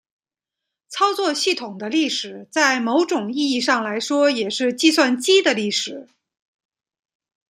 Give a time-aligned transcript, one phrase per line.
[0.89, 6.07] 操作系统的历史在某种意义上来说也是计算机的历史。